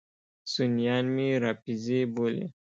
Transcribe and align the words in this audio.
سنیان 0.53 1.05
مې 1.15 1.27
رافضي 1.43 1.99
بولي. 2.13 2.45